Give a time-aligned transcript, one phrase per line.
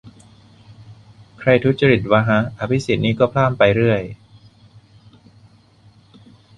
[1.39, 4.01] ใครทุจริตวะฮะ อภิสิทธิ์นี่ก็พล่ามไปเรื่อย